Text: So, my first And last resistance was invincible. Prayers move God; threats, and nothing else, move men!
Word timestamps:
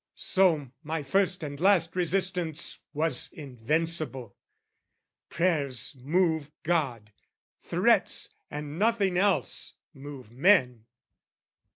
So, 0.15 0.71
my 0.81 1.03
first 1.03 1.43
And 1.43 1.59
last 1.59 1.95
resistance 1.95 2.79
was 2.91 3.31
invincible. 3.31 4.35
Prayers 5.29 5.95
move 6.01 6.49
God; 6.63 7.11
threats, 7.61 8.29
and 8.49 8.79
nothing 8.79 9.15
else, 9.15 9.75
move 9.93 10.31
men! 10.31 10.85